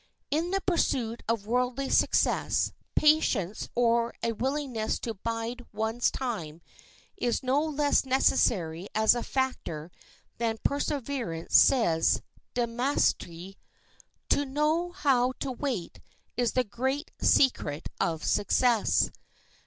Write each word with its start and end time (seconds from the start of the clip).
In 0.31 0.49
the 0.49 0.61
pursuit 0.61 1.21
of 1.29 1.45
worldly 1.45 1.87
success 1.87 2.71
patience 2.95 3.69
or 3.75 4.15
a 4.23 4.31
willingness 4.31 4.97
to 4.97 5.13
bide 5.13 5.63
one's 5.71 6.09
time 6.09 6.63
is 7.17 7.43
no 7.43 7.63
less 7.63 8.03
necessary 8.03 8.87
as 8.95 9.13
a 9.13 9.21
factor 9.21 9.91
than 10.39 10.57
perseverance. 10.63 11.55
Says 11.59 12.23
De 12.55 12.65
Maistre, 12.65 13.53
"To 14.29 14.43
know 14.43 14.89
how 14.91 15.33
to 15.33 15.51
wait 15.51 15.99
is 16.35 16.53
the 16.53 16.63
great 16.63 17.11
secret 17.21 17.87
of 17.99 18.23
success." 18.25 19.11